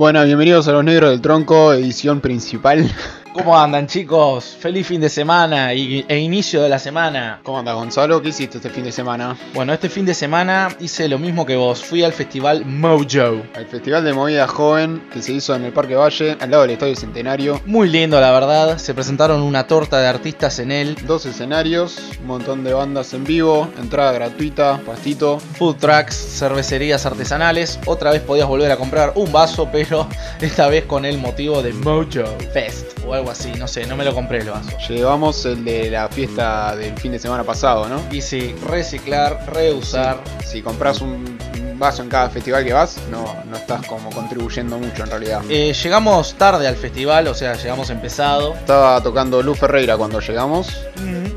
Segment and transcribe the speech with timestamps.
[0.00, 2.90] Bueno, bienvenidos a Los Negros del Tronco, edición principal.
[3.32, 4.56] ¿Cómo andan chicos?
[4.58, 7.38] Feliz fin de semana y, e inicio de la semana.
[7.44, 8.20] ¿Cómo andas Gonzalo?
[8.20, 9.36] ¿Qué hiciste este fin de semana?
[9.54, 11.80] Bueno, este fin de semana hice lo mismo que vos.
[11.84, 13.42] Fui al festival Mojo.
[13.54, 16.72] Al festival de movida joven que se hizo en el Parque Valle, al lado del
[16.72, 17.60] Estadio Centenario.
[17.66, 18.78] Muy lindo la verdad.
[18.78, 20.96] Se presentaron una torta de artistas en él.
[21.06, 25.38] Dos escenarios, un montón de bandas en vivo, entrada gratuita, pastito.
[25.38, 27.78] Food trucks, cervecerías artesanales.
[27.86, 30.08] Otra vez podías volver a comprar un vaso, pero
[30.40, 34.04] esta vez con el motivo de Mojo Fest o algo así, no sé, no me
[34.04, 34.70] lo compré el vaso.
[34.88, 38.00] Llevamos el de la fiesta del fin de semana pasado, ¿no?
[38.10, 40.22] Y sí, reciclar, reusar.
[40.44, 41.38] Si compras un,
[41.78, 45.40] vaso en cada festival que vas, no, no estás como contribuyendo mucho en realidad.
[45.48, 48.54] Eh, llegamos tarde al festival, o sea, llegamos empezado.
[48.54, 50.68] Estaba tocando Luz Ferreira cuando llegamos.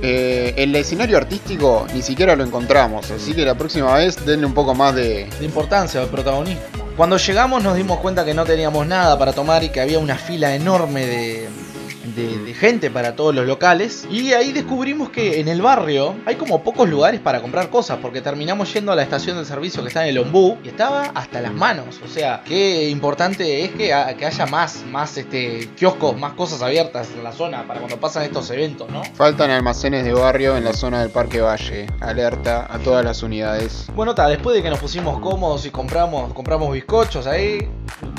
[0.05, 4.53] Eh, el escenario artístico ni siquiera lo encontramos, así que la próxima vez denle un
[4.53, 5.29] poco más de...
[5.39, 6.61] De importancia, de protagonismo.
[6.97, 10.17] Cuando llegamos nos dimos cuenta que no teníamos nada para tomar y que había una
[10.17, 11.49] fila enorme de,
[12.03, 14.07] de, de gente para todos los locales.
[14.09, 18.21] Y ahí descubrimos que en el barrio hay como pocos lugares para comprar cosas, porque
[18.21, 21.41] terminamos yendo a la estación de servicio que está en el Ombú y estaba hasta
[21.41, 21.99] las manos.
[22.03, 27.09] O sea, qué importante es que, que haya más, más este, kioscos, más cosas abiertas
[27.15, 29.03] en la zona para cuando pasan estos eventos, ¿no?
[29.15, 31.87] Faltan almacenes de barrio en la zona del Parque Valle.
[32.01, 33.87] Alerta a todas las unidades.
[33.95, 37.69] Bueno, ta, después de que nos pusimos cómodos y compramos, compramos bizcochos ahí,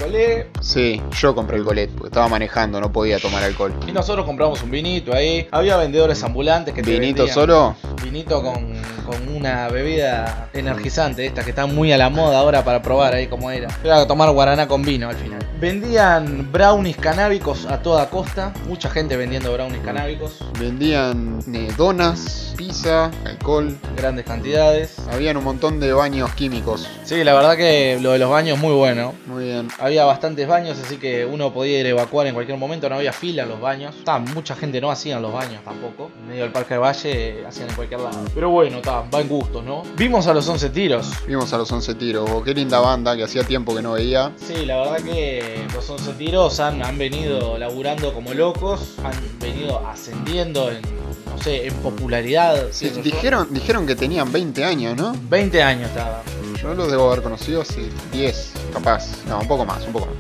[0.01, 3.74] colé, Sí, yo compré el colet, porque estaba manejando, no podía tomar alcohol.
[3.87, 5.47] Y nosotros compramos un vinito ahí.
[5.51, 7.77] Había vendedores ambulantes que te ¿Vinito vendían solo?
[8.03, 8.74] Vinito con,
[9.05, 13.27] con una bebida energizante, esta que está muy a la moda ahora para probar ahí
[13.27, 13.69] como era.
[13.83, 15.39] Era tomar guaraná con vino al final.
[15.61, 18.53] Vendían brownies canábicos a toda costa.
[18.67, 20.39] Mucha gente vendiendo brownies canábicos.
[20.59, 23.77] Vendían eh, donas, pizza, alcohol.
[23.97, 24.99] Grandes cantidades.
[25.11, 26.89] Habían un montón de baños químicos.
[27.05, 29.15] Sí, la verdad que lo de los baños muy bueno.
[29.27, 29.69] Muy bien.
[29.79, 33.13] Había bastantes baños, así que uno podía ir a evacuar en cualquier momento, no había
[33.13, 33.95] fila en los baños.
[34.05, 36.11] Ta, mucha gente no hacía en los baños tampoco.
[36.21, 38.19] En medio del Parque del Valle eh, hacían en cualquier lado.
[38.35, 39.83] Pero bueno, ta, va en gusto, ¿no?
[39.97, 41.07] Vimos a los 11 tiros.
[41.27, 42.29] Vimos a los 11 tiros.
[42.31, 44.33] Oh, qué linda banda que hacía tiempo que no veía.
[44.37, 49.87] Sí, la verdad que los 11 tiros han, han venido laburando como locos, han venido
[49.87, 52.69] ascendiendo en, no sé, en popularidad.
[52.71, 55.15] Sí, dijeron, dijeron que tenían 20 años, ¿no?
[55.29, 56.23] 20 años estaba.
[56.63, 59.07] Yo los debo haber conocido hace 10, capaz.
[59.29, 60.15] No, un poco más, un poco más.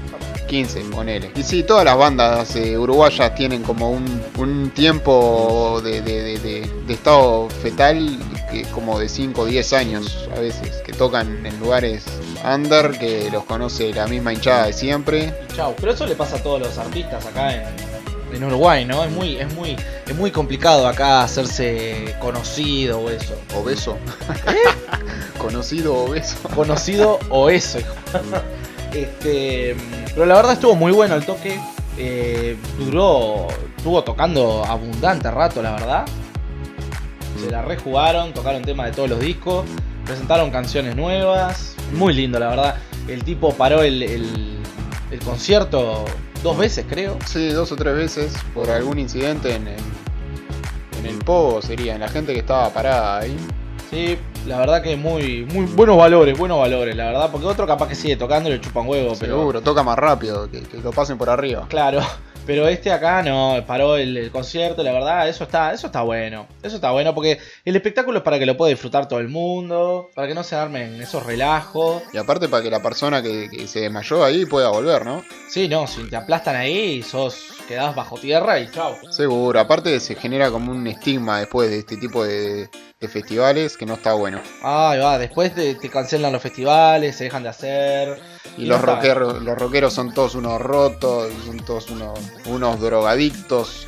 [0.46, 1.30] 15, ponele.
[1.34, 6.38] Y sí, todas las bandas eh, uruguayas tienen como un, un tiempo de, de- de-
[6.38, 8.18] de- de estado fetal
[8.54, 10.82] que es como de 5 o 10 años a veces.
[10.84, 12.04] Que tocan en lugares
[12.44, 15.34] under, que los conoce la misma hinchada de siempre.
[15.54, 15.74] Chau.
[15.76, 17.64] Pero eso le pasa a todos los artistas acá en,
[18.34, 19.02] en Uruguay, ¿no?
[19.02, 19.76] Es muy, es muy,
[20.06, 23.34] es muy complicado acá hacerse conocido o eso.
[23.56, 23.98] Obeso.
[25.38, 26.36] Conocido obeso.
[26.54, 27.94] Conocido o eso, hijo.
[28.94, 29.74] Este,
[30.14, 31.60] pero la verdad estuvo muy bueno el toque.
[31.98, 36.06] Eh, duró, estuvo tocando abundante rato, la verdad.
[37.40, 39.64] Se la rejugaron, tocaron temas de todos los discos,
[40.04, 41.74] presentaron canciones nuevas.
[41.94, 42.76] Muy lindo, la verdad.
[43.08, 44.58] El tipo paró el, el-
[45.10, 46.04] el concierto
[46.42, 47.18] dos veces, creo.
[47.26, 49.76] Sí, dos o tres veces por algún incidente en el,
[51.00, 53.36] en el pogo sería, en la gente que estaba parada ahí.
[53.90, 57.30] Sí, la verdad que muy, muy buenos valores, buenos valores, la verdad.
[57.30, 59.36] Porque otro capaz que sigue tocando y le chupan huevo, pero.
[59.38, 61.66] Seguro, toca más rápido, que, que lo pasen por arriba.
[61.68, 62.00] Claro,
[62.46, 66.46] pero este acá no, paró el, el concierto, la verdad, eso está, eso está bueno.
[66.62, 70.10] Eso está bueno porque el espectáculo es para que lo pueda disfrutar todo el mundo,
[70.14, 72.02] para que no se armen esos relajos.
[72.12, 75.24] Y aparte para que la persona que, que se desmayó ahí pueda volver, ¿no?
[75.48, 78.96] Sí, no, si te aplastan ahí, sos, quedás bajo tierra y chao.
[79.10, 82.68] Seguro, aparte se genera como un estigma después de este tipo de,
[83.00, 84.40] de festivales que no está bueno.
[84.62, 88.18] Ay, va, después te, te cancelan los festivales, se dejan de hacer.
[88.56, 92.80] Y Y los no rockeros, los rockeros son todos unos rotos, son todos unos, unos
[92.80, 93.86] drogadictos.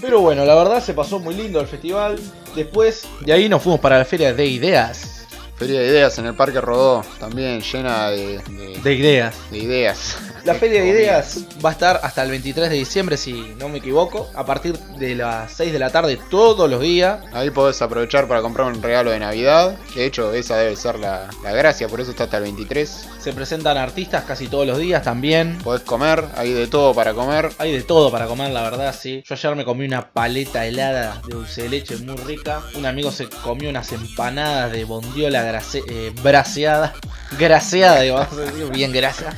[0.00, 2.18] Pero bueno, la verdad se pasó muy lindo el festival.
[2.54, 5.26] Después de ahí nos fuimos para la feria de ideas.
[5.56, 9.34] Feria de ideas en el Parque Rodó, también llena de, de- De ideas.
[9.50, 10.18] de ideas.
[10.44, 13.78] La Feria de Ideas va a estar hasta el 23 de diciembre, si no me
[13.78, 17.20] equivoco, a partir de las 6 de la tarde todos los días.
[17.32, 19.78] Ahí podés aprovechar para comprar un regalo de Navidad.
[19.94, 23.08] De hecho, esa debe ser la, la gracia, por eso está hasta el 23.
[23.18, 25.56] Se presentan artistas casi todos los días también.
[25.64, 27.48] Podés comer, hay de todo para comer.
[27.56, 29.24] Hay de todo para comer, la verdad, sí.
[29.26, 32.60] Yo ayer me comí una paleta helada de dulce de leche muy rica.
[32.74, 36.92] Un amigo se comió unas empanadas de bondiola grace- eh, braseada.
[37.38, 39.36] Graseada, decir, bien grasa.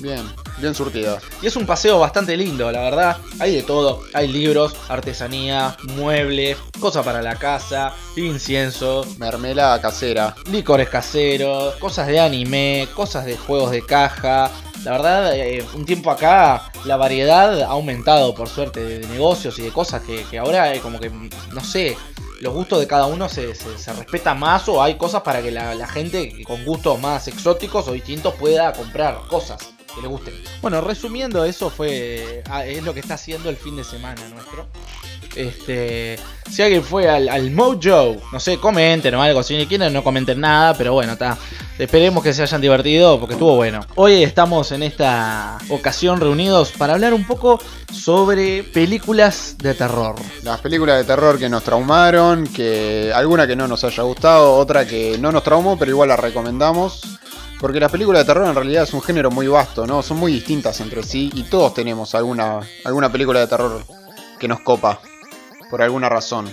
[0.00, 0.22] Bien.
[0.58, 1.18] bien surtida.
[1.42, 3.16] Y es un paseo bastante lindo, la verdad.
[3.38, 4.02] Hay de todo.
[4.12, 10.34] Hay libros, artesanía, muebles, cosas para la casa, incienso, Mermelada casera.
[10.50, 14.50] licores caseros, cosas de anime, cosas de juegos de caja.
[14.84, 19.62] La verdad, eh, un tiempo acá la variedad ha aumentado por suerte de negocios y
[19.62, 21.96] de cosas que, que ahora eh, como que, no sé,
[22.40, 25.50] los gustos de cada uno se, se, se respeta más o hay cosas para que
[25.50, 30.34] la, la gente con gustos más exóticos o distintos pueda comprar cosas que le gusten.
[30.60, 34.66] Bueno, resumiendo, eso fue ah, es lo que está haciendo el fin de semana nuestro.
[35.36, 36.16] Este,
[36.50, 39.42] si alguien fue al, Mojo, no sé, comenten o algo.
[39.42, 41.36] Si quieren, no comenten nada, pero bueno, está.
[41.76, 43.80] Esperemos que se hayan divertido porque estuvo bueno.
[43.96, 47.60] Hoy estamos en esta ocasión reunidos para hablar un poco
[47.92, 50.14] sobre películas de terror.
[50.44, 54.86] Las películas de terror que nos traumaron, que alguna que no nos haya gustado, otra
[54.86, 57.18] que no nos traumó, pero igual la recomendamos.
[57.60, 60.02] Porque las películas de terror en realidad es un género muy vasto, ¿no?
[60.02, 63.82] Son muy distintas entre sí y todos tenemos alguna, alguna película de terror
[64.38, 65.00] que nos copa,
[65.70, 66.48] por alguna razón.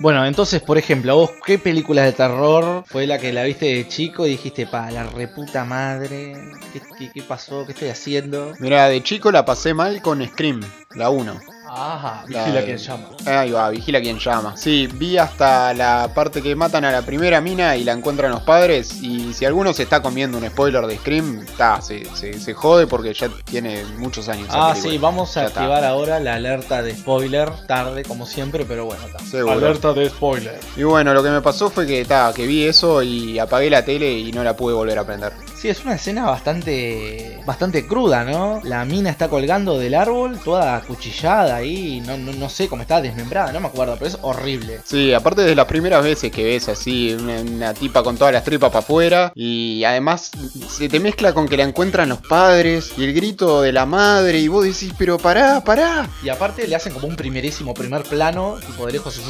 [0.00, 3.86] Bueno, entonces, por ejemplo, vos, ¿qué película de terror fue la que la viste de
[3.86, 6.32] chico y dijiste, pa, la reputa madre?
[6.72, 7.66] ¿Qué, qué, qué pasó?
[7.66, 8.54] ¿Qué estoy haciendo?
[8.60, 10.62] Mira, de chico la pasé mal con Scream,
[10.94, 11.38] la 1.
[11.72, 13.04] Ajá, La vigila quien llama.
[13.26, 14.56] Ahí va, vigila quien llama.
[14.56, 18.42] Sí, vi hasta la parte que matan a la primera mina y la encuentran los
[18.42, 19.00] padres.
[19.02, 22.88] Y si alguno se está comiendo un spoiler de Scream, está, se, se, se jode
[22.88, 24.48] porque ya tiene muchos años.
[24.50, 25.60] Ah, sí, vamos a Ya está.
[25.60, 29.20] activar ahora la alerta de spoiler, tarde como siempre, pero bueno, está.
[29.20, 29.52] Seguro.
[29.52, 30.58] Alerta de spoiler.
[30.76, 33.84] Y bueno, lo que me pasó fue que, ta, que vi eso y apagué la
[33.84, 35.32] tele y no la pude volver a prender.
[35.60, 38.62] Sí, es una escena bastante bastante cruda, ¿no?
[38.64, 43.02] La mina está colgando del árbol, toda acuchillada ahí, no, no, no sé cómo está
[43.02, 44.80] desmembrada, no me acuerdo, pero es horrible.
[44.84, 48.42] Sí, aparte de las primeras veces que ves así una, una tipa con todas las
[48.42, 50.30] tripas para afuera y además
[50.66, 54.38] se te mezcla con que la encuentran los padres y el grito de la madre
[54.38, 56.08] y vos decís, pero pará, pará.
[56.22, 59.20] Y aparte le hacen como un primerísimo primer plano, tipo de lejos,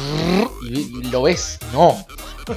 [0.65, 2.05] y, y lo ves, no.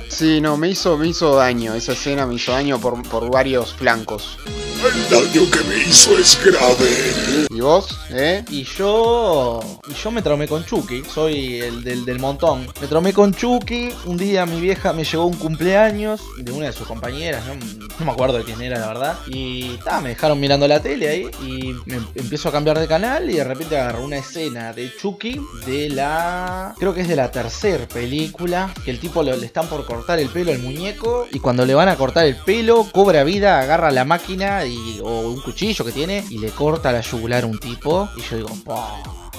[0.08, 3.74] Sí, no, me hizo, me hizo daño, esa escena me hizo daño por, por varios
[3.74, 4.38] flancos.
[4.84, 7.46] El daño que me hizo es grave.
[7.50, 7.88] ¿Y vos?
[8.10, 8.44] ¿Eh?
[8.50, 9.60] Y yo.
[9.88, 11.02] Y yo me traumé con Chucky.
[11.12, 12.66] Soy el del, del montón.
[12.80, 13.90] Me traumé con Chucky.
[14.04, 17.44] Un día mi vieja me llegó un cumpleaños de una de sus compañeras.
[17.46, 19.18] No, no me acuerdo de quién era, la verdad.
[19.26, 21.30] Y ta, me dejaron mirando la tele ahí.
[21.42, 23.30] Y me empiezo a cambiar de canal.
[23.30, 25.40] Y de repente agarro una escena de Chucky.
[25.66, 26.74] De la.
[26.78, 28.72] Creo que es de la tercera película.
[28.84, 31.26] Que el tipo lo- le están por cortar el pelo al muñeco.
[31.32, 35.20] Y cuando le van a cortar el pelo, cobra vida, agarra la máquina y, o
[35.30, 36.24] un cuchillo que tiene.
[36.30, 38.08] Y le corta la yugular a un tipo.
[38.16, 38.48] Y yo digo.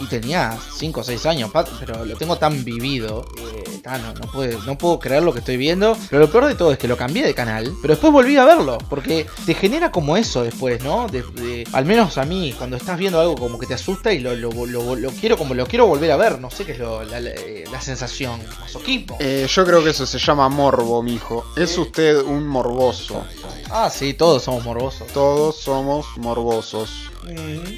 [0.01, 3.25] Y tenía 5 o 6 años, pero lo tengo tan vivido.
[3.39, 5.95] eh, no, no, puedo, no puedo creer lo que estoy viendo.
[6.09, 7.71] Pero lo peor de todo es que lo cambié de canal.
[7.81, 8.77] Pero después volví a verlo.
[8.89, 11.07] Porque te genera como eso después, ¿no?
[11.07, 14.19] De- de- al menos a mí, cuando estás viendo algo como que te asusta y
[14.19, 16.39] lo, lo, lo- lo quiero como lo quiero volver a ver.
[16.41, 18.41] No sé qué es la, la- eh, la sensación.
[18.59, 19.15] Masoquismo.
[19.21, 21.45] Eh, yo creo que eso se llama morbo, mijo.
[21.55, 23.23] Es usted un morboso.
[23.69, 25.07] Ah, sí, todos somos morbosos.
[25.07, 27.11] Todos somos morbosos.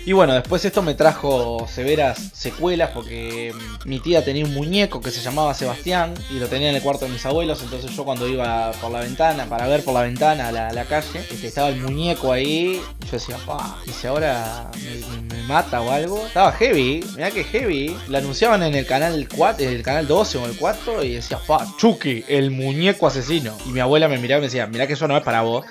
[0.06, 3.54] Y bueno, después esto me trajo severas secuelas porque
[3.86, 7.06] mi tía tenía un muñeco que se llamaba Sebastián y lo tenía en el cuarto
[7.06, 10.48] de mis abuelos, entonces yo cuando iba por la ventana, para ver por la ventana
[10.50, 14.08] a la, la calle, este, estaba el muñeco ahí, y yo decía, pa, y si
[14.08, 18.76] ahora me, me- me mata o algo, estaba heavy, mirá que heavy, lo anunciaban en
[18.76, 23.08] el canal 4, el canal 12 o el 4 y decía, pa, Chucky, el muñeco
[23.08, 23.58] asesino.
[23.66, 25.66] Y mi abuela me miraba y me decía, mirá que eso no es para vos.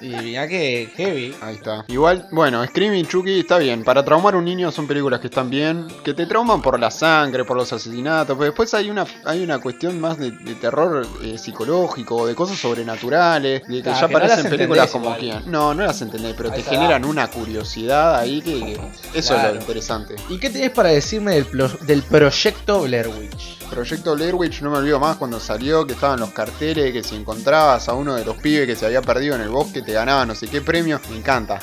[0.00, 1.34] Y mirá que heavy.
[1.42, 1.84] Ahí está.
[1.88, 3.82] Igual, bueno, Scream y Chucky está bien.
[3.82, 5.88] Para traumar a un niño son películas que están bien.
[6.04, 8.36] Que te trauman por la sangre, por los asesinatos.
[8.38, 12.56] Pero después hay una, hay una cuestión más de, de terror eh, psicológico, de cosas
[12.58, 13.62] sobrenaturales.
[13.66, 15.34] De que ya que no parecen películas como que.
[15.46, 18.60] No, no las entendés, pero Ahí te generan una curiosidad ahí que.
[18.60, 18.80] que-
[19.18, 20.14] eso es lo interesante.
[20.28, 21.46] ¿Y qué tenés para decirme del,
[21.86, 23.58] del proyecto Blair Witch?
[23.70, 27.14] Proyecto Blair Witch no me olvido más cuando salió, que estaban los carteles, que si
[27.14, 30.26] encontrabas a uno de los pibes que se había perdido en el bosque te ganaba
[30.26, 31.00] no sé qué premio.
[31.10, 31.60] Me encanta.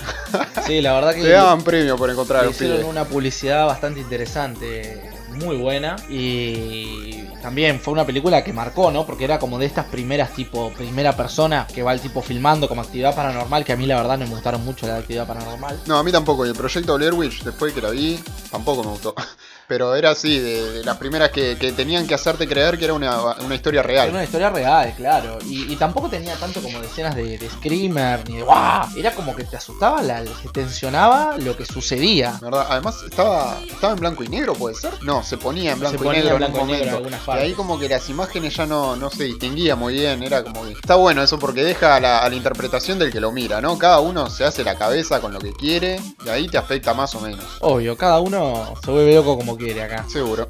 [0.65, 5.95] Sí, la verdad que daban premio por encontrar hicieron una publicidad bastante interesante, muy buena.
[6.09, 9.05] Y también fue una película que marcó, ¿no?
[9.05, 12.81] Porque era como de estas primeras tipo, primera persona que va el tipo filmando como
[12.81, 15.79] actividad paranormal, que a mí la verdad no me gustaron mucho la actividad paranormal.
[15.85, 16.45] No, a mí tampoco.
[16.45, 18.19] Y el proyecto Blair Witch, después que la vi,
[18.51, 19.15] tampoco me gustó.
[19.67, 22.93] Pero era así, de, de las primeras que, que tenían que hacerte creer que era
[22.93, 24.09] una, una historia Era real.
[24.11, 25.39] una historia real, claro.
[25.45, 28.87] Y, y tampoco tenía tanto como de escenas de, de screamer ni de ¡guau!
[28.97, 32.37] Era como que te asustaba, la, te tensionaba lo que sucedía.
[32.41, 32.67] ¿Verdad?
[32.69, 34.91] Además estaba, estaba en blanco y negro, ¿puede ser?
[35.03, 36.97] No, se ponía en blanco Se y ponía negro en en un blanco y negro
[37.07, 40.43] en y ahí como que las imágenes ya no, no se distinguía muy bien, era
[40.43, 40.71] como que...
[40.71, 43.77] Está bueno eso porque deja a la, a la interpretación del que lo mira, ¿no?
[43.77, 47.13] Cada uno se hace la cabeza con lo que quiere y ahí te afecta más
[47.15, 47.43] o menos.
[47.59, 50.05] Obvio, cada uno se vuelve loco como quiere acá.
[50.07, 50.47] Seguro.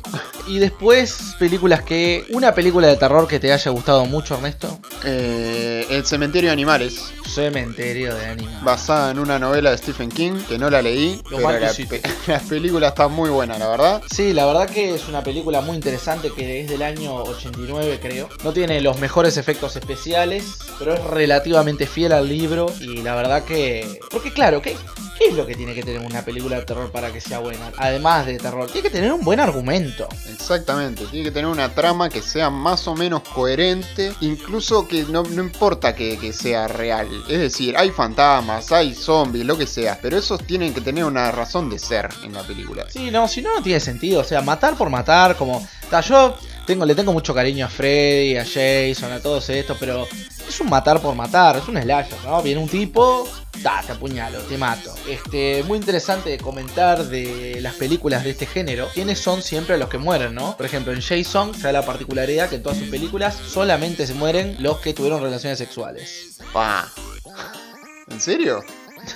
[0.47, 2.25] Y después, películas que.
[2.31, 4.79] Una película de terror que te haya gustado mucho, Ernesto.
[5.03, 8.63] Eh, el cementerio de animales, Cementerio de Animales.
[8.63, 11.71] basada en una novela de Stephen King, que no la leí, Lo pero que la,
[11.71, 11.99] hiciste.
[11.99, 14.01] pe- la película está muy buena, la verdad.
[14.11, 18.29] Sí, la verdad que es una película muy interesante que es del año 89 creo.
[18.43, 20.45] No tiene los mejores efectos especiales,
[20.79, 23.99] pero es relativamente fiel al libro y la verdad que...
[24.09, 24.75] Porque claro, ¿qué,
[25.17, 27.71] qué es lo que tiene que tener una película de terror para que sea buena?
[27.77, 30.07] Además de terror, tiene que tener un buen argumento.
[30.31, 35.23] Exactamente, tiene que tener una trama que sea más o menos coherente, incluso que no,
[35.23, 37.07] no importa que, que sea real.
[37.29, 41.31] Es decir, hay fantasmas, hay zombies, lo que sea, pero esos tienen que tener una
[41.31, 42.85] razón de ser en la película.
[42.89, 44.21] Sí, no, si no, no tiene sentido.
[44.21, 45.67] O sea, matar por matar, como...
[46.07, 50.05] yo tengo, le tengo mucho cariño a Freddy, a Jason, a todos estos, pero
[50.47, 52.43] es un matar por matar, es un slasher, ¿no?
[52.43, 53.27] Viene un tipo,
[53.63, 54.93] ta, te apuñalo, te mato.
[55.07, 59.89] Este, muy interesante de comentar de las películas de este género, quiénes son siempre los
[59.89, 60.57] que mueren, ¿no?
[60.57, 64.13] Por ejemplo, en Jason se da la particularidad que en todas sus películas solamente se
[64.13, 66.37] mueren los que tuvieron relaciones sexuales.
[68.09, 68.61] ¿En serio?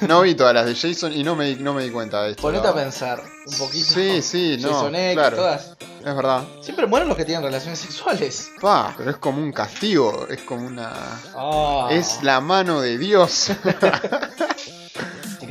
[0.08, 2.32] No vi todas las de Jason y no me, di- no me di cuenta de
[2.32, 2.42] esto.
[2.42, 3.94] Ponete a pensar un poquito.
[3.94, 5.36] Sí, sí, no, Jason X, claro.
[5.38, 5.76] todas.
[6.00, 6.44] Es verdad.
[6.62, 8.50] Siempre mueren los que tienen relaciones sexuales.
[8.60, 10.92] Pa, pero es como un castigo, es como una...
[11.36, 11.88] Ah.
[11.92, 13.52] Es la mano de Dios.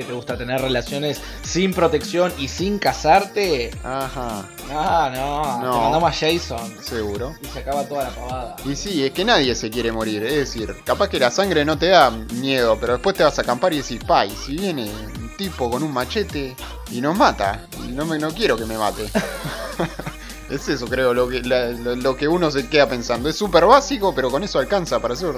[0.01, 3.71] Que te gusta tener relaciones sin protección y sin casarte.
[3.85, 5.73] Ajá, Ah, no, No.
[5.75, 6.75] Te mandamos a Jason.
[6.83, 7.35] seguro.
[7.43, 8.57] Y se acaba toda la pavada.
[8.65, 10.23] Y sí, es que nadie se quiere morir.
[10.25, 13.43] Es decir, capaz que la sangre no te da miedo, pero después te vas a
[13.43, 14.85] acampar y decís, pa, y si viene
[15.19, 16.57] un tipo con un machete
[16.91, 19.05] y nos mata, y no, me, no quiero que me mate.
[20.49, 23.29] es eso, creo, lo que, la- lo, lo que uno se queda pensando.
[23.29, 25.35] Es súper básico, pero con eso alcanza para hacer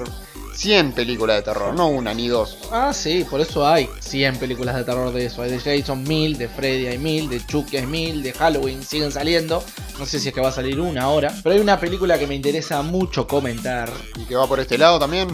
[0.54, 2.59] 100 películas de terror, no una ni dos.
[2.71, 5.42] Ah, sí, por eso hay 100 películas de terror de eso.
[5.42, 9.12] Hay de Jason mil, de Freddy hay mil, de Chucky hay mil, de Halloween siguen
[9.12, 9.62] saliendo.
[9.99, 11.35] No sé si es que va a salir una ahora.
[11.42, 13.90] Pero hay una película que me interesa mucho comentar.
[14.16, 15.28] Y que va por este lado también.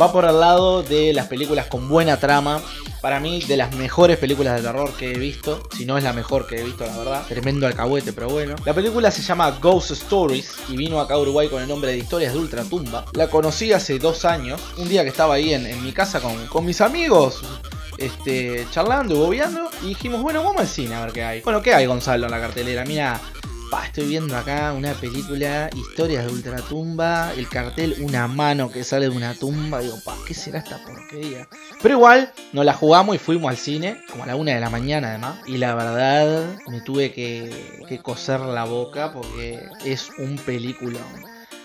[0.00, 2.60] Va por el lado de las películas con buena trama.
[3.00, 5.62] Para mí, de las mejores películas de terror que he visto.
[5.74, 7.26] Si no es la mejor que he visto, la verdad.
[7.26, 8.56] Tremendo alcahuete, pero bueno.
[8.64, 11.98] La película se llama Ghost Stories y vino acá a Uruguay con el nombre de
[11.98, 13.06] Historias de Ultratumba.
[13.12, 14.60] La conocí hace dos años.
[14.76, 17.40] Un día que estaba ahí en, en mi casa con, con mis amigos.
[17.96, 19.70] Este, charlando y bobeando.
[19.82, 21.40] Y dijimos, bueno, vamos al cine a ver qué hay.
[21.40, 22.84] Bueno, ¿qué hay, Gonzalo, en la cartelera?
[22.84, 23.20] Mira,
[23.70, 29.08] Pa, estoy viendo acá una película, historias de ultratumba, el cartel, una mano que sale
[29.08, 29.80] de una tumba.
[29.80, 31.48] Digo, pa, ¿qué será esta porquería?
[31.82, 34.70] Pero igual, nos la jugamos y fuimos al cine, como a la una de la
[34.70, 35.38] mañana además.
[35.46, 41.00] Y la verdad, me tuve que, que coser la boca porque es un película.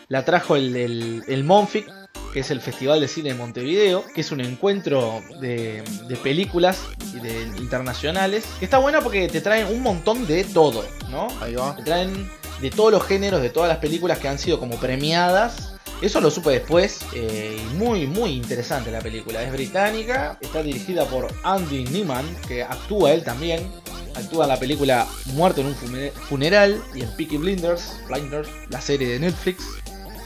[0.08, 1.88] La trajo el, el, el Monfic,
[2.34, 6.80] que es el Festival de Cine de Montevideo, que es un encuentro de, de películas
[7.14, 11.28] de- internacionales, que está buena porque te traen un montón de todo, ¿no?
[11.42, 11.76] Ahí va.
[11.76, 12.30] Te traen
[12.62, 15.74] de todos los géneros, de todas las películas que han sido como premiadas.
[16.02, 17.00] Eso lo supe después.
[17.14, 19.44] eh, muy, muy interesante la película.
[19.44, 20.38] Es británica.
[20.42, 23.70] Está dirigida por Andy Neiman, que actúa él también.
[24.16, 25.76] Actúa en la película Muerte en un
[26.28, 29.64] funeral y en Peaky Blinders, Blinders, la serie de Netflix.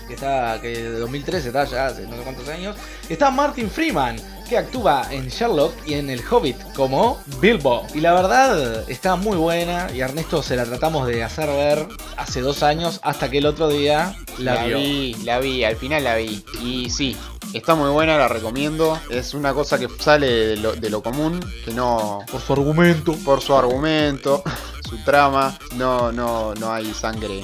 [0.07, 2.75] Que está, que de 2013 está ya hace no sé cuántos años.
[3.09, 7.85] Está Martin Freeman, que actúa en Sherlock y en El Hobbit como Bilbo.
[7.93, 11.87] Y la verdad está muy buena y a Ernesto se la tratamos de hacer ver
[12.17, 14.77] hace dos años hasta que el otro día la, vio.
[14.77, 16.43] vi, la vi, al final la vi.
[16.61, 17.17] Y sí,
[17.53, 18.99] está muy buena, la recomiendo.
[19.09, 22.19] Es una cosa que sale de lo, de lo común, que no.
[22.31, 23.13] Por su argumento.
[23.25, 24.43] Por su argumento,
[24.89, 27.41] su trama, no, no, no hay sangre.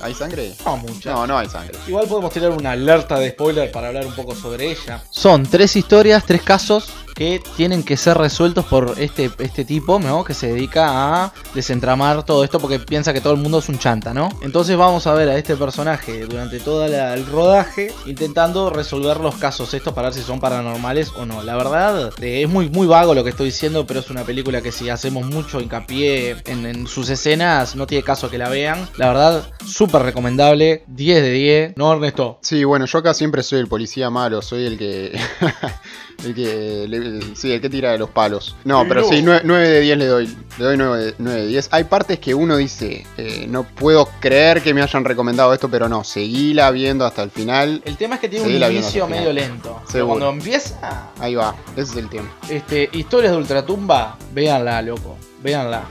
[0.00, 0.54] ¿Hay sangre?
[0.64, 1.10] No mucho.
[1.10, 1.78] No, no hay sangre.
[1.86, 5.02] Igual podemos tirar una alerta de spoiler para hablar un poco sobre ella.
[5.10, 6.88] Son tres historias, tres casos
[7.18, 10.22] que tienen que ser resueltos por este, este tipo, ¿no?
[10.22, 13.76] Que se dedica a desentramar todo esto porque piensa que todo el mundo es un
[13.76, 14.28] chanta, ¿no?
[14.40, 19.74] Entonces vamos a ver a este personaje durante todo el rodaje intentando resolver los casos
[19.74, 21.42] estos para ver si son paranormales o no.
[21.42, 24.62] La verdad eh, es muy, muy vago lo que estoy diciendo, pero es una película
[24.62, 28.88] que si hacemos mucho hincapié en, en sus escenas, no tiene caso que la vean.
[28.96, 31.76] La verdad, súper recomendable, 10 de 10.
[31.76, 32.38] ¿No, Ernesto?
[32.42, 35.18] Sí, bueno, yo acá siempre soy el policía malo, soy el que
[36.24, 38.56] El que, le- sí, el que tira de los palos.
[38.64, 39.08] No, pero No.
[39.08, 40.26] sí, 9, de 10 le doy.
[40.58, 41.68] Le doy 9, de- 9 de 10.
[41.70, 45.88] Hay partes que uno dice, eh, no puedo creer que me hayan recomendado esto, pero
[45.88, 47.80] no, seguíla viendo hasta el final.
[47.84, 49.80] El tema es que tiene un inicio medio lento.
[49.92, 52.28] Pero cuando empieza, Ahí va, ese es el tema.
[52.50, 55.16] este, historias de Ultratumba, véanla, loco.
[55.40, 55.84] Véanla.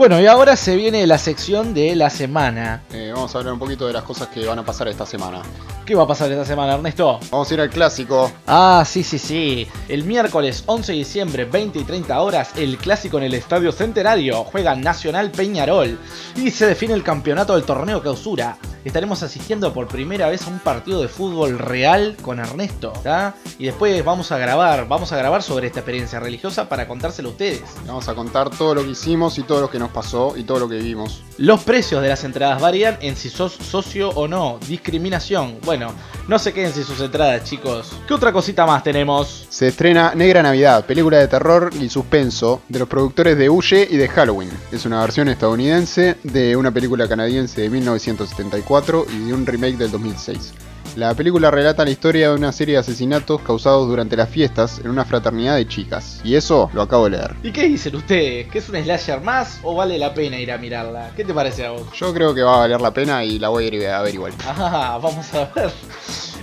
[0.00, 2.84] Bueno, y ahora se viene la sección de la semana.
[2.90, 5.42] Eh, vamos a hablar un poquito de las cosas que van a pasar esta semana.
[5.84, 7.20] ¿Qué va a pasar esta semana, Ernesto?
[7.30, 8.32] Vamos a ir al clásico.
[8.46, 9.68] Ah, sí, sí, sí.
[9.90, 14.42] El miércoles 11 de diciembre, 20 y 30 horas, el clásico en el Estadio Centenario.
[14.44, 15.98] Juega Nacional Peñarol
[16.34, 18.56] y se define el campeonato del torneo clausura.
[18.84, 23.34] Estaremos asistiendo por primera vez a un partido de fútbol real con Ernesto, ¿tá?
[23.58, 27.32] Y después vamos a grabar, vamos a grabar sobre esta experiencia religiosa para contárselo a
[27.32, 27.62] ustedes.
[27.86, 30.60] Vamos a contar todo lo que hicimos y todo lo que nos pasó y todo
[30.60, 31.22] lo que vimos.
[31.36, 34.58] Los precios de las entradas varían en si sos socio o no.
[34.66, 35.58] Discriminación.
[35.64, 35.92] Bueno,
[36.26, 37.92] no se queden sin sus entradas, chicos.
[38.08, 39.46] ¿Qué otra cosita más tenemos?
[39.50, 43.98] Se estrena Negra Navidad, película de terror y suspenso de los productores de Huye y
[43.98, 44.50] de Halloween.
[44.72, 49.90] Es una versión estadounidense de una película canadiense de 1974 y de un remake del
[49.90, 50.52] 2006.
[50.94, 54.90] La película relata la historia de una serie de asesinatos causados durante las fiestas en
[54.90, 56.20] una fraternidad de chicas.
[56.22, 57.34] Y eso lo acabo de leer.
[57.42, 58.46] ¿Y qué dicen ustedes?
[58.48, 61.10] ¿Que es un slasher más o vale la pena ir a mirarla?
[61.16, 61.82] ¿Qué te parece a vos?
[61.96, 64.14] Yo creo que va a valer la pena y la voy a ir a ver
[64.14, 64.32] igual.
[64.46, 65.72] Ah, vamos a ver.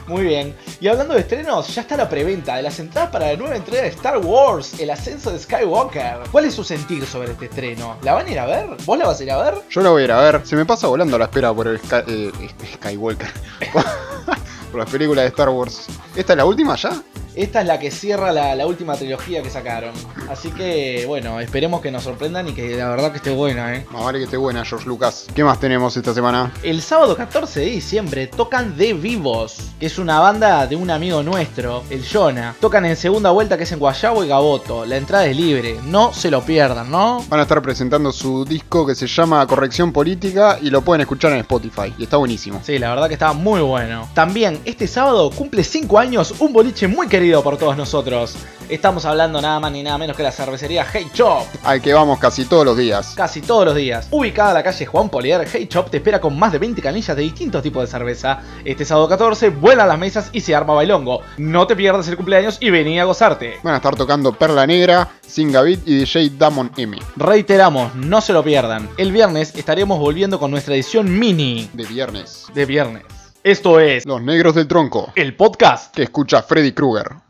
[0.07, 0.55] Muy bien.
[0.79, 3.83] Y hablando de estrenos, ya está la preventa de las entradas para la nueva entrega
[3.83, 6.19] de Star Wars, El ascenso de Skywalker.
[6.31, 7.97] ¿Cuál es su sentir sobre este estreno?
[8.03, 8.67] ¿La van a ir a ver?
[8.85, 9.55] ¿Vos la vas a ir a ver?
[9.69, 10.41] Yo la voy a ir a ver.
[10.45, 12.31] Se me pasa volando la espera por el eh,
[12.75, 13.31] Skywalker.
[14.71, 15.87] por las películas de Star Wars.
[16.15, 17.01] ¿Esta es la última ya?
[17.37, 19.93] Esta es la que cierra la, la última trilogía que sacaron.
[20.27, 23.85] Así que, bueno, esperemos que nos sorprendan y que la verdad que esté buena, ¿eh?
[23.91, 25.27] Más vale que esté buena, George Lucas.
[25.35, 26.51] ¿Qué más tenemos esta semana?
[26.63, 31.21] El sábado 14 de diciembre tocan De Vivos, que es una banda de un amigo
[31.21, 32.55] nuestro, el Jonah.
[32.59, 34.87] Tocan en segunda vuelta que es en Guayabo y Gaboto.
[34.87, 37.23] La entrada es libre, no se lo pierdan, ¿no?
[37.29, 41.33] Van a estar presentando su disco que se llama Corrección Política y lo pueden escuchar
[41.33, 41.93] en Spotify.
[41.99, 42.61] Y está buenísimo.
[42.63, 44.09] Sí, la verdad que está muy bueno.
[44.15, 48.35] También, este sábado cumple 5 años un boliche muy querido por todos nosotros.
[48.69, 51.43] Estamos hablando nada más ni nada menos que la cervecería Hey Chop.
[51.63, 53.13] Al que vamos casi todos los días.
[53.15, 54.07] Casi todos los días.
[54.11, 57.15] Ubicada en la calle Juan Polier, Hey Chop te espera con más de 20 canillas
[57.15, 58.41] de distintos tipos de cerveza.
[58.65, 61.21] Este sábado 14 vuelan las mesas y se arma bailongo.
[61.37, 63.55] No te pierdas el cumpleaños y vení a gozarte.
[63.63, 66.97] Van a estar tocando Perla Negra, Singavit y DJ Damon M.
[67.15, 68.89] Reiteramos, no se lo pierdan.
[68.97, 72.45] El viernes estaremos volviendo con nuestra edición mini De viernes.
[72.53, 73.03] de viernes.
[73.47, 75.13] Esto es Los Negros del Tronco.
[75.15, 75.95] el podcast.
[75.95, 77.26] Que escucha Freddy Krueger.